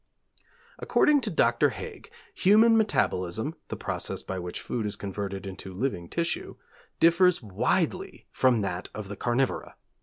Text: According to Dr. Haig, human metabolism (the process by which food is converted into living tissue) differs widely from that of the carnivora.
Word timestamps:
According 0.79 1.21
to 1.21 1.29
Dr. 1.29 1.69
Haig, 1.69 2.09
human 2.33 2.75
metabolism 2.75 3.53
(the 3.67 3.75
process 3.75 4.23
by 4.23 4.39
which 4.39 4.59
food 4.59 4.87
is 4.87 4.95
converted 4.95 5.45
into 5.45 5.75
living 5.75 6.09
tissue) 6.09 6.55
differs 6.99 7.43
widely 7.43 8.25
from 8.31 8.61
that 8.61 8.89
of 8.95 9.09
the 9.09 9.15
carnivora. 9.15 9.75